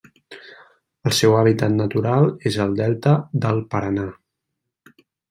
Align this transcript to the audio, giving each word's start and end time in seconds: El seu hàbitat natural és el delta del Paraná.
El 1.09 1.13
seu 1.17 1.35
hàbitat 1.41 1.75
natural 1.81 2.25
és 2.53 2.57
el 2.65 2.73
delta 2.79 3.13
del 3.45 3.61
Paraná. 3.75 4.07